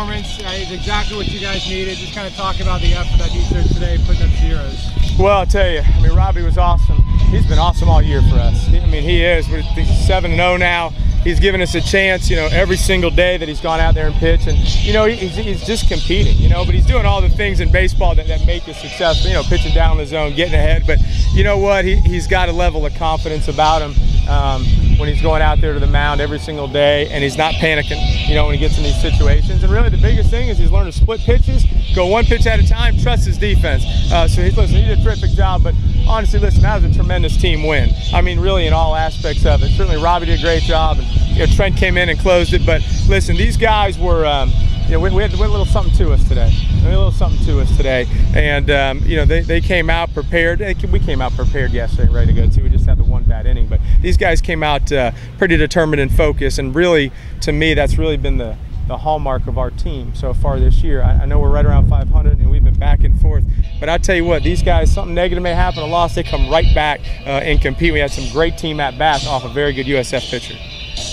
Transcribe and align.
performance. 0.00 0.38
It's 0.40 0.70
exactly 0.70 1.16
what 1.16 1.28
you 1.28 1.40
guys 1.40 1.68
needed. 1.68 1.96
Just 1.96 2.14
kind 2.14 2.26
of 2.26 2.34
talk 2.34 2.60
about 2.60 2.80
the 2.80 2.94
effort 2.94 3.18
that 3.18 3.28
took 3.28 3.66
today, 3.74 3.98
putting 4.06 4.22
up 4.22 4.30
zeros. 4.30 4.88
Well, 5.18 5.40
I'll 5.40 5.46
tell 5.46 5.68
you, 5.68 5.80
I 5.80 6.00
mean, 6.00 6.12
Robby 6.12 6.42
was 6.42 6.56
awesome. 6.56 7.02
He's 7.30 7.46
been 7.46 7.58
awesome 7.58 7.88
all 7.88 8.00
year 8.00 8.22
for 8.22 8.36
us. 8.36 8.66
I 8.68 8.86
mean, 8.86 9.02
he 9.02 9.22
is. 9.22 9.48
We're 9.48 9.62
7 9.62 10.30
0 10.30 10.56
now. 10.56 10.90
He's 11.22 11.38
given 11.38 11.60
us 11.60 11.74
a 11.74 11.82
chance, 11.82 12.30
you 12.30 12.36
know, 12.36 12.48
every 12.50 12.76
single 12.76 13.10
day 13.10 13.36
that 13.36 13.46
he's 13.46 13.60
gone 13.60 13.78
out 13.78 13.94
there 13.94 14.06
and 14.06 14.14
pitched. 14.16 14.46
And, 14.46 14.56
you 14.82 14.94
know, 14.94 15.04
he's, 15.04 15.36
he's 15.36 15.66
just 15.66 15.86
competing, 15.86 16.38
you 16.38 16.48
know, 16.48 16.64
but 16.64 16.74
he's 16.74 16.86
doing 16.86 17.04
all 17.04 17.20
the 17.20 17.28
things 17.28 17.60
in 17.60 17.70
baseball 17.70 18.14
that, 18.14 18.26
that 18.28 18.46
make 18.46 18.66
us 18.68 18.80
successful, 18.80 19.28
you 19.28 19.34
know, 19.34 19.42
pitching 19.42 19.74
down 19.74 19.98
the 19.98 20.06
zone, 20.06 20.34
getting 20.34 20.54
ahead. 20.54 20.84
But 20.86 20.98
you 21.34 21.44
know 21.44 21.58
what? 21.58 21.84
He, 21.84 21.96
he's 21.96 22.26
got 22.26 22.48
a 22.48 22.52
level 22.52 22.86
of 22.86 22.94
confidence 22.94 23.48
about 23.48 23.82
him. 23.82 24.30
Um, 24.30 24.64
when 25.00 25.08
he's 25.08 25.22
going 25.22 25.40
out 25.40 25.60
there 25.60 25.72
to 25.72 25.80
the 25.80 25.86
mound 25.86 26.20
every 26.20 26.38
single 26.38 26.68
day 26.68 27.08
and 27.08 27.24
he's 27.24 27.38
not 27.38 27.54
panicking, 27.54 28.28
you 28.28 28.34
know, 28.34 28.44
when 28.44 28.54
he 28.54 28.60
gets 28.60 28.76
in 28.76 28.84
these 28.84 29.00
situations. 29.00 29.62
And 29.62 29.72
really 29.72 29.88
the 29.88 29.96
biggest 29.96 30.28
thing 30.28 30.48
is 30.48 30.58
he's 30.58 30.70
learned 30.70 30.92
to 30.92 30.98
split 30.98 31.20
pitches, 31.20 31.64
go 31.94 32.06
one 32.06 32.24
pitch 32.24 32.46
at 32.46 32.60
a 32.60 32.68
time, 32.68 32.98
trust 32.98 33.24
his 33.24 33.38
defense. 33.38 33.82
Uh, 34.12 34.28
so 34.28 34.42
he's, 34.42 34.56
listen, 34.56 34.76
he 34.76 34.82
did 34.82 34.98
a 34.98 35.02
terrific 35.02 35.30
job, 35.30 35.62
but 35.62 35.74
honestly, 36.06 36.38
listen, 36.38 36.60
that 36.62 36.82
was 36.82 36.92
a 36.92 36.94
tremendous 36.94 37.36
team 37.36 37.66
win. 37.66 37.90
I 38.12 38.20
mean, 38.20 38.38
really 38.38 38.66
in 38.66 38.74
all 38.74 38.94
aspects 38.94 39.46
of 39.46 39.62
it. 39.62 39.70
Certainly 39.70 40.02
Robby 40.02 40.26
did 40.26 40.38
a 40.38 40.42
great 40.42 40.64
job 40.64 40.98
and, 40.98 41.06
you 41.34 41.46
know, 41.46 41.52
Trent 41.54 41.76
came 41.76 41.96
in 41.96 42.10
and 42.10 42.18
closed 42.18 42.52
it, 42.52 42.66
but 42.66 42.82
listen, 43.08 43.36
these 43.36 43.56
guys 43.56 43.98
were, 43.98 44.26
um, 44.26 44.52
you 44.90 44.96
know, 44.96 45.02
we, 45.04 45.10
we, 45.10 45.22
had, 45.22 45.30
we, 45.30 45.38
had, 45.38 45.46
a 45.46 45.50
little 45.50 45.64
something 45.64 45.94
to 45.98 46.12
us 46.12 46.26
today. 46.26 46.52
A 46.82 46.88
little 46.88 47.12
something 47.12 47.38
to 47.46 47.60
us 47.60 47.76
today. 47.76 48.08
And, 48.34 48.68
um, 48.72 48.98
you 49.04 49.14
know, 49.14 49.24
they, 49.24 49.40
they 49.40 49.60
came 49.60 49.88
out 49.88 50.12
prepared. 50.12 50.58
We 50.90 50.98
came 50.98 51.22
out 51.22 51.32
prepared 51.34 51.70
yesterday, 51.70 52.12
ready 52.12 52.34
to 52.34 52.42
go, 52.42 52.50
too. 52.50 52.64
We 52.64 52.70
just 52.70 52.86
had 52.86 52.98
the 52.98 53.04
one 53.04 53.22
bad 53.22 53.46
inning. 53.46 53.68
But 53.68 53.80
these 54.00 54.16
guys 54.16 54.40
came 54.40 54.64
out 54.64 54.90
uh, 54.90 55.12
pretty 55.38 55.56
determined 55.56 56.00
and 56.00 56.12
focused. 56.12 56.58
And 56.58 56.74
really, 56.74 57.12
to 57.42 57.52
me, 57.52 57.72
that's 57.72 57.98
really 57.98 58.16
been 58.16 58.38
the, 58.38 58.56
the 58.88 58.96
hallmark 58.96 59.46
of 59.46 59.58
our 59.58 59.70
team 59.70 60.12
so 60.16 60.34
far 60.34 60.58
this 60.58 60.82
year. 60.82 61.02
I, 61.02 61.22
I, 61.22 61.24
know 61.24 61.38
we're 61.38 61.50
right 61.50 61.64
around 61.64 61.88
500 61.88 62.38
and 62.38 62.50
we've 62.50 62.64
been 62.64 62.74
back 62.74 63.04
and 63.04 63.20
forth. 63.20 63.44
But 63.78 63.88
I 63.88 63.96
tell 63.98 64.16
you 64.16 64.24
what, 64.24 64.42
these 64.42 64.60
guys, 64.60 64.92
something 64.92 65.14
negative 65.14 65.40
may 65.40 65.54
happen, 65.54 65.84
a 65.84 65.86
loss, 65.86 66.16
they 66.16 66.24
come 66.24 66.50
right 66.50 66.74
back 66.74 66.98
uh, 67.24 67.46
and 67.46 67.62
compete. 67.62 67.92
We 67.92 68.00
had 68.00 68.10
some 68.10 68.28
great 68.32 68.58
team 68.58 68.80
at 68.80 68.98
bats 68.98 69.24
off 69.28 69.44
a 69.44 69.50
very 69.50 69.72
good 69.72 69.86
USF 69.86 70.28
pitcher. 70.28 70.56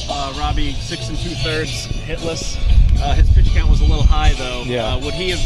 Uh, 0.09 0.34
Robby, 0.36 0.72
six 0.72 1.09
and 1.09 1.17
two 1.19 1.30
thirds, 1.30 1.86
hitless. 2.08 2.58
Uh, 3.00 3.14
his 3.14 3.30
pitch 3.30 3.53
count 3.53 3.70
was 3.70 3.81
a 3.81 3.86
little 3.86 4.03
high, 4.03 4.34
though. 4.34 4.64
Yeah. 4.66 4.95
Uh, 4.95 5.00
would 5.02 5.14
he 5.14 5.30
have, 5.30 5.40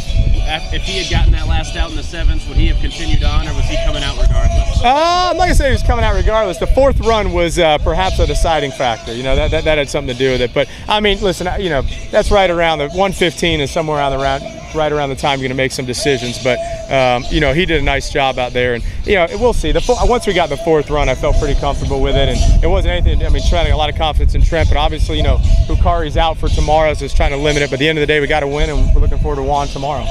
if 0.74 0.84
he 0.84 1.04
had 1.04 1.12
gotten 1.12 1.32
that 1.34 1.48
last 1.48 1.76
out 1.76 1.90
in 1.90 1.96
the 1.96 2.04
seventh, 2.04 2.48
would 2.48 2.58
he 2.58 2.68
have 2.68 2.80
continued 2.80 3.24
on, 3.24 3.48
or 3.48 3.54
was 3.54 3.66
he 3.66 3.78
coming 3.86 4.04
out 4.04 4.18
I'm 4.84 5.38
not 5.38 5.44
gonna 5.44 5.56
say 5.56 5.68
he 5.68 5.74
was 5.74 5.84
coming 5.84 6.04
out 6.04 6.16
regardless. 6.16 6.58
The 6.58 6.68
fourth 6.68 7.00
run 7.02 7.34
was 7.34 7.60
uh, 7.60 7.78
perhaps 7.80 8.20
a 8.20 8.26
deciding 8.26 8.72
factor. 8.72 9.14
You 9.14 9.24
know 9.24 9.36
that, 9.36 9.52
that 9.52 9.64
that 9.64 9.78
had 9.78 9.90
something 9.90 10.14
to 10.14 10.20
do 10.20 10.32
with 10.32 10.42
it. 10.42 10.54
But 10.54 10.68
I 10.88 11.00
mean, 11.00 11.22
listen, 11.22 11.48
you 11.62 11.70
know 11.70 11.84
that's 12.10 12.32
right 12.32 12.50
around 12.50 12.80
the 12.80 12.88
115 12.88 13.62
is 13.62 13.72
somewhere 13.72 13.98
around 13.98 14.12
the 14.12 14.24
round 14.24 14.44
right 14.74 14.92
around 14.92 15.10
the 15.10 15.16
time 15.16 15.40
you're 15.40 15.48
going 15.48 15.58
to 15.58 15.64
make 15.64 15.72
some 15.72 15.86
decisions. 15.86 16.42
But 16.44 16.58
um, 16.92 17.26
you 17.30 17.40
know, 17.40 17.54
he 17.54 17.66
did 17.66 17.82
a 17.82 17.84
nice 17.84 18.12
job 18.12 18.40
out 18.40 18.54
there, 18.54 18.74
and 18.74 18.84
you 19.06 19.16
know, 19.16 19.28
we'll 19.34 19.54
see. 19.54 19.72
The 19.72 19.84
once 20.08 20.28
we 20.28 20.34
got 20.34 20.50
the 20.50 20.58
fourth 20.58 20.90
run, 20.90 21.10
I 21.10 21.16
felt 21.16 21.38
pretty 21.38 21.60
comfortable 21.60 22.02
with 22.02 22.16
it, 22.16 22.30
and 22.30 22.64
it 22.64 22.68
wasn't 22.68 22.94
anything. 22.94 23.26
I 23.26 23.30
mean, 23.30 23.42
had 23.44 23.68
a 23.68 23.78
lot 23.78 23.90
of 23.90 23.96
confidence 23.96 24.36
in 24.36 24.42
Trent, 24.42 24.70
but 24.70 24.78
obviously, 24.78 25.18
you 25.18 25.24
know, 25.24 25.38
Hukari's 25.68 26.18
out 26.18 26.38
for 26.38 26.50
tomorrow, 26.50 26.94
so 26.94 27.06
it's 27.06 27.14
trying 27.14 27.32
to 27.32 27.38
limit 27.38 27.62
it. 27.62 27.70
But 27.70 27.76
at 27.76 27.80
the 27.80 27.90
end 27.90 27.98
of 27.98 28.02
the 28.02 28.08
day, 28.08 28.20
we 28.20 28.28
got 28.28 28.42
to 28.42 28.48
win, 28.48 28.70
and 28.70 28.94
we're 28.96 29.02
looking 29.02 29.20
forward 29.20 29.38
to 29.38 29.44
Juan 29.44 29.68
tomorrow. 29.68 30.06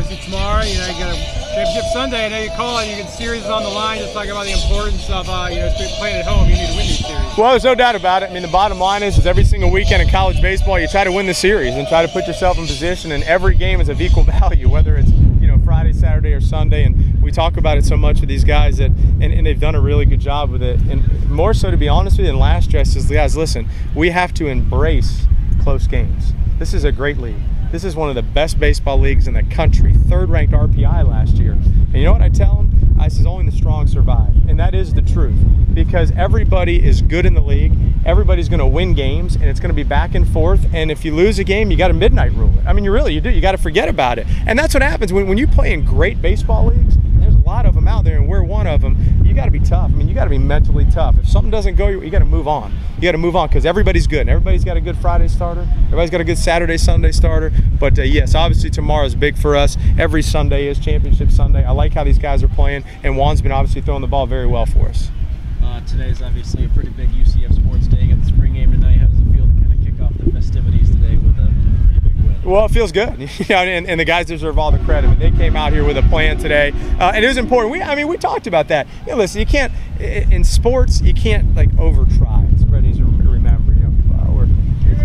Obviously, 0.00 0.24
tomorrow, 0.24 0.64
you 0.64 0.78
know, 0.78 0.86
you 0.86 0.98
got 0.98 1.14
a 1.14 1.20
championship 1.54 1.84
Sunday. 1.92 2.24
I 2.24 2.28
know 2.30 2.40
you 2.40 2.50
call 2.52 2.78
it. 2.78 2.88
You 2.88 2.96
get 2.96 3.10
series 3.10 3.44
on 3.44 3.62
the 3.62 3.68
line. 3.68 3.98
Just 3.98 4.14
talking 4.14 4.30
about 4.30 4.46
the 4.46 4.52
importance 4.52 5.10
of 5.10 5.28
uh, 5.28 5.48
you 5.50 5.58
know 5.58 5.70
playing 5.98 6.16
at 6.16 6.24
home. 6.24 6.48
You 6.48 6.54
need 6.54 6.68
to 6.68 6.76
win 6.76 6.86
these 6.86 7.06
series. 7.06 7.36
Well, 7.36 7.50
there's 7.50 7.64
no 7.64 7.74
doubt 7.74 7.96
about 7.96 8.22
it. 8.22 8.30
I 8.30 8.32
mean, 8.32 8.40
the 8.40 8.48
bottom 8.48 8.78
line 8.78 9.02
is, 9.02 9.18
is 9.18 9.26
every 9.26 9.44
single 9.44 9.70
weekend 9.70 10.00
in 10.00 10.08
college 10.08 10.40
baseball, 10.40 10.80
you 10.80 10.88
try 10.88 11.04
to 11.04 11.12
win 11.12 11.26
the 11.26 11.34
series 11.34 11.74
and 11.74 11.86
try 11.86 12.00
to 12.00 12.10
put 12.10 12.26
yourself 12.26 12.56
in 12.56 12.66
position. 12.66 13.12
And 13.12 13.22
every 13.24 13.54
game 13.54 13.78
is 13.78 13.90
of 13.90 14.00
equal 14.00 14.22
value, 14.40 14.70
whether 14.70 14.96
it's 14.96 15.10
you 15.10 15.46
know 15.46 15.58
Friday, 15.66 15.92
Saturday, 15.92 16.32
or 16.32 16.40
Sunday. 16.40 16.84
And 16.84 17.22
we 17.22 17.30
talk 17.30 17.58
about 17.58 17.76
it 17.76 17.84
so 17.84 17.98
much 17.98 18.20
with 18.20 18.30
these 18.30 18.44
guys 18.44 18.78
that, 18.78 18.92
and, 18.92 19.24
and 19.24 19.44
they've 19.44 19.60
done 19.60 19.74
a 19.74 19.82
really 19.82 20.06
good 20.06 20.20
job 20.20 20.50
with 20.50 20.62
it. 20.62 20.80
And 20.88 21.28
more 21.28 21.52
so, 21.52 21.70
to 21.70 21.76
be 21.76 21.88
honest 21.88 22.16
with 22.16 22.24
you, 22.24 22.32
than 22.32 22.40
last 22.40 22.72
year, 22.72 22.86
says, 22.86 23.10
guys, 23.10 23.36
listen, 23.36 23.68
we 23.94 24.08
have 24.08 24.32
to 24.34 24.46
embrace 24.46 25.26
close 25.62 25.86
games. 25.86 26.32
This 26.58 26.72
is 26.72 26.84
a 26.84 26.92
great 26.92 27.18
league. 27.18 27.36
This 27.70 27.84
is 27.84 27.94
one 27.94 28.08
of 28.08 28.16
the 28.16 28.22
best 28.22 28.58
baseball 28.58 28.98
leagues 28.98 29.28
in 29.28 29.34
the 29.34 29.44
country, 29.44 29.92
third 29.92 30.28
ranked 30.28 30.52
RPI 30.52 31.08
last 31.08 31.36
year. 31.36 31.52
And 31.52 31.94
you 31.94 32.02
know 32.02 32.12
what 32.12 32.20
I 32.20 32.28
tell 32.28 32.56
them? 32.56 32.96
I 32.98 33.06
says 33.06 33.26
only 33.26 33.48
the 33.48 33.56
strong 33.56 33.86
survive. 33.86 34.34
And 34.48 34.58
that 34.58 34.74
is 34.74 34.92
the 34.92 35.02
truth 35.02 35.38
because 35.72 36.10
everybody 36.16 36.84
is 36.84 37.00
good 37.00 37.26
in 37.26 37.34
the 37.34 37.40
league. 37.40 37.72
Everybody's 38.04 38.48
going 38.48 38.58
to 38.58 38.66
win 38.66 38.94
games 38.94 39.36
and 39.36 39.44
it's 39.44 39.60
going 39.60 39.70
to 39.70 39.74
be 39.74 39.84
back 39.84 40.16
and 40.16 40.28
forth. 40.28 40.66
And 40.74 40.90
if 40.90 41.04
you 41.04 41.14
lose 41.14 41.38
a 41.38 41.44
game, 41.44 41.70
you 41.70 41.76
got 41.76 41.88
to 41.88 41.94
midnight 41.94 42.32
rule. 42.32 42.52
I 42.66 42.72
mean, 42.72 42.84
you 42.84 42.90
really, 42.90 43.14
you 43.14 43.20
do. 43.20 43.30
You 43.30 43.40
got 43.40 43.52
to 43.52 43.58
forget 43.58 43.88
about 43.88 44.18
it. 44.18 44.26
And 44.48 44.58
that's 44.58 44.74
what 44.74 44.82
happens 44.82 45.12
when, 45.12 45.28
when 45.28 45.38
you 45.38 45.46
play 45.46 45.72
in 45.72 45.84
great 45.84 46.20
baseball 46.20 46.66
leagues. 46.66 46.96
There's 47.20 47.36
a 47.36 47.38
lot 47.38 47.66
of 47.66 47.76
them 47.76 47.86
out 47.86 48.02
there 48.02 48.16
and 48.16 48.26
we're 48.26 48.42
one 48.42 48.66
of 48.66 48.80
them. 48.80 48.96
You 49.30 49.36
got 49.36 49.44
to 49.44 49.52
be 49.52 49.60
tough. 49.60 49.92
I 49.92 49.94
mean, 49.94 50.08
you 50.08 50.14
got 50.14 50.24
to 50.24 50.30
be 50.30 50.38
mentally 50.38 50.84
tough. 50.90 51.16
If 51.16 51.28
something 51.28 51.52
doesn't 51.52 51.76
go, 51.76 51.86
you 51.86 52.10
got 52.10 52.18
to 52.18 52.24
move 52.24 52.48
on. 52.48 52.76
You 52.96 53.02
got 53.02 53.12
to 53.12 53.18
move 53.18 53.36
on 53.36 53.46
because 53.46 53.64
everybody's 53.64 54.08
good. 54.08 54.28
Everybody's 54.28 54.64
got 54.64 54.76
a 54.76 54.80
good 54.80 54.98
Friday 54.98 55.28
starter. 55.28 55.68
Everybody's 55.84 56.10
got 56.10 56.20
a 56.20 56.24
good 56.24 56.36
Saturday, 56.36 56.76
Sunday 56.76 57.12
starter. 57.12 57.52
But 57.78 57.96
uh, 57.96 58.02
yes, 58.02 58.34
obviously 58.34 58.70
tomorrow 58.70 59.06
is 59.06 59.14
big 59.14 59.38
for 59.38 59.54
us. 59.54 59.76
Every 59.96 60.20
Sunday 60.20 60.66
is 60.66 60.80
Championship 60.80 61.30
Sunday. 61.30 61.64
I 61.64 61.70
like 61.70 61.92
how 61.92 62.02
these 62.02 62.18
guys 62.18 62.42
are 62.42 62.48
playing, 62.48 62.82
and 63.04 63.16
Juan's 63.16 63.40
been 63.40 63.52
obviously 63.52 63.82
throwing 63.82 64.00
the 64.02 64.08
ball 64.08 64.26
very 64.26 64.48
well 64.48 64.66
for 64.66 64.88
us. 64.88 65.12
Uh, 65.62 65.80
today's 65.86 66.20
obviously 66.20 66.64
a 66.64 66.68
pretty 66.70 66.90
big 66.90 67.10
UCF 67.10 67.54
sports 67.54 67.86
day. 67.86 68.08
Got 68.08 68.18
the 68.18 68.26
spring 68.26 68.54
game 68.54 68.72
tonight. 68.72 68.98
How 68.98 69.06
does 69.06 69.16
it 69.16 69.32
feel 69.32 69.46
to 69.46 69.52
kind 69.52 69.72
of 69.72 69.80
kick 69.84 70.00
off 70.02 70.12
the 70.18 70.28
festivities 70.32 70.90
today 70.90 71.14
with 71.14 71.38
a 71.38 71.54
pretty 71.84 72.00
big 72.00 72.24
win? 72.24 72.39
Well, 72.50 72.64
it 72.64 72.72
feels 72.72 72.90
good, 72.90 73.16
you 73.38 73.46
know, 73.48 73.58
and, 73.58 73.86
and, 73.86 74.00
the 74.00 74.04
guys 74.04 74.26
deserve 74.26 74.58
all 74.58 74.72
the 74.72 74.80
credit. 74.80 75.06
Mean, 75.06 75.20
they 75.20 75.30
came 75.30 75.54
out 75.54 75.72
here 75.72 75.84
with 75.84 75.96
a 75.96 76.02
plan 76.02 76.36
today, 76.36 76.72
uh, 76.98 77.12
and 77.14 77.24
it 77.24 77.28
was 77.28 77.36
important. 77.36 77.70
We, 77.70 77.80
I 77.80 77.94
mean, 77.94 78.08
we 78.08 78.16
talked 78.16 78.48
about 78.48 78.66
that. 78.68 78.88
You 79.06 79.12
know, 79.12 79.18
listen, 79.18 79.38
you 79.38 79.46
can't 79.46 79.72
in 80.00 80.42
sports, 80.42 81.00
you 81.00 81.14
can't 81.14 81.54
like 81.54 81.70
over 81.78 82.06
try. 82.16 82.44
Pretty 82.68 82.88
easy 82.88 83.00
to 83.00 83.06
remember, 83.06 83.72
you 83.72 83.80
know. 83.80 83.90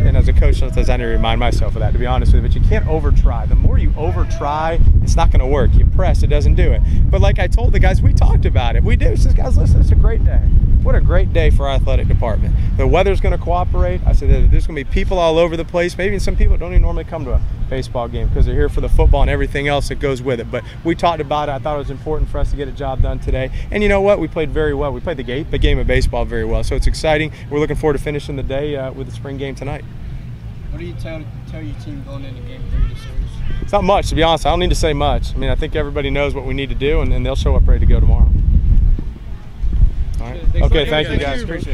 And 0.07 0.15
as 0.17 0.27
a 0.27 0.33
coach, 0.33 0.57
sometimes 0.57 0.87
I 0.89 0.97
need 0.97 1.03
to 1.03 1.09
remind 1.09 1.39
myself 1.39 1.75
of 1.75 1.79
that, 1.81 1.93
to 1.93 1.99
be 1.99 2.05
honest 2.05 2.31
with 2.31 2.43
you. 2.43 2.49
But 2.49 2.55
you 2.55 2.61
can't 2.67 2.87
over 2.87 3.11
try. 3.11 3.47
The 3.47 3.55
more 3.55 3.79
you 3.79 3.91
over 3.97 4.25
try, 4.25 4.79
it's 5.01 5.15
not 5.15 5.31
going 5.31 5.39
to 5.39 5.47
work. 5.47 5.73
You 5.73 5.85
press, 5.87 6.21
it 6.21 6.27
doesn't 6.27 6.55
do 6.55 6.71
it. 6.71 6.81
But 7.09 7.21
like 7.21 7.39
I 7.39 7.47
told 7.47 7.73
the 7.73 7.79
guys, 7.79 8.03
we 8.03 8.13
talked 8.13 8.45
about 8.45 8.75
it. 8.75 8.83
We 8.83 8.95
do. 8.95 9.15
Says, 9.15 9.33
guys, 9.33 9.57
listen, 9.57 9.81
it's 9.81 9.91
a 9.91 9.95
great 9.95 10.23
day. 10.23 10.41
What 10.85 10.93
a 10.93 11.01
great 11.01 11.33
day 11.33 11.49
for 11.49 11.67
our 11.67 11.73
athletic 11.73 12.07
department. 12.07 12.55
The 12.77 12.85
weather's 12.85 13.19
going 13.19 13.35
to 13.35 13.43
cooperate. 13.43 14.01
I 14.05 14.13
said 14.13 14.29
there's 14.29 14.67
going 14.67 14.77
to 14.77 14.85
be 14.85 14.93
people 14.93 15.17
all 15.17 15.39
over 15.39 15.57
the 15.57 15.65
place. 15.65 15.97
Maybe 15.97 16.19
some 16.19 16.35
people 16.35 16.57
don't 16.57 16.73
even 16.73 16.83
normally 16.83 17.05
come 17.05 17.25
to 17.25 17.33
a 17.33 17.41
baseball 17.71 18.07
game 18.07 18.27
because 18.27 18.45
they're 18.45 18.53
here 18.53 18.69
for 18.69 18.81
the 18.81 18.89
football 18.89 19.23
and 19.23 19.31
everything 19.31 19.67
else 19.67 19.89
that 19.89 19.95
goes 19.95 20.21
with 20.21 20.39
it. 20.39 20.51
But 20.51 20.63
we 20.83 20.93
talked 20.93 21.21
about 21.21 21.49
it. 21.49 21.53
I 21.53 21.57
thought 21.57 21.73
it 21.77 21.79
was 21.79 21.89
important 21.89 22.29
for 22.29 22.37
us 22.37 22.51
to 22.51 22.55
get 22.55 22.67
a 22.67 22.71
job 22.71 23.01
done 23.01 23.17
today. 23.17 23.49
And 23.71 23.81
you 23.81 23.89
know 23.89 23.99
what? 23.99 24.19
We 24.19 24.27
played 24.27 24.51
very 24.51 24.75
well. 24.75 24.93
We 24.93 24.99
played 24.99 25.17
the 25.17 25.23
game, 25.23 25.47
the 25.49 25.57
game 25.57 25.79
of 25.79 25.87
baseball 25.87 26.23
very 26.23 26.45
well. 26.45 26.63
So 26.63 26.75
it's 26.75 26.85
exciting. 26.85 27.31
We're 27.49 27.57
looking 27.57 27.77
forward 27.77 27.97
to 27.97 28.03
finishing 28.03 28.35
the 28.35 28.43
day 28.43 28.75
uh, 28.75 28.91
with 28.91 29.07
the 29.07 29.13
spring 29.13 29.37
game 29.37 29.55
tonight. 29.55 29.83
What 30.69 30.77
do 30.77 30.85
you 30.85 30.93
tell 30.93 31.23
tell 31.49 31.63
your 31.63 31.79
team 31.79 32.03
going 32.03 32.25
into 32.25 32.41
game 32.41 32.61
three 32.69 32.83
of 32.83 32.89
the 32.89 32.95
series? 32.95 33.61
It's 33.63 33.71
not 33.71 33.83
much, 33.83 34.09
to 34.09 34.15
be 34.15 34.21
honest. 34.21 34.45
I 34.45 34.51
don't 34.51 34.59
need 34.59 34.69
to 34.69 34.75
say 34.75 34.93
much. 34.93 35.33
I 35.33 35.37
mean, 35.39 35.49
I 35.49 35.55
think 35.55 35.75
everybody 35.75 36.11
knows 36.11 36.35
what 36.35 36.45
we 36.45 36.53
need 36.53 36.69
to 36.69 36.75
do, 36.75 37.01
and, 37.01 37.11
and 37.11 37.25
they'll 37.25 37.35
show 37.35 37.55
up 37.55 37.67
ready 37.67 37.79
to 37.79 37.87
go 37.87 37.99
tomorrow. 37.99 38.29
Okay, 40.63 40.89
thank 40.89 41.09
you 41.09 41.17
guys. 41.17 41.43
Appreciate 41.43 41.59
it. 41.59 41.63